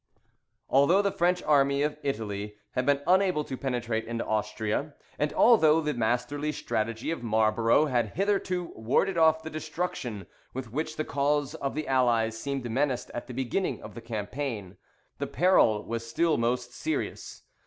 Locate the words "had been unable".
2.71-3.43